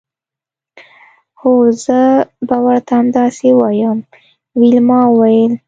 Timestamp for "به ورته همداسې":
2.47-3.47